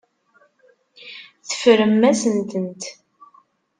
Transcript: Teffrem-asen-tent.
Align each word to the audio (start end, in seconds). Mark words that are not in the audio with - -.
Teffrem-asen-tent. 1.47 2.81